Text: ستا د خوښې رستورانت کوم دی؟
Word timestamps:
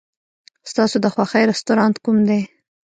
ستا 0.69 0.83
د 1.03 1.05
خوښې 1.13 1.41
رستورانت 1.51 1.95
کوم 2.03 2.17
دی؟ 2.27 2.41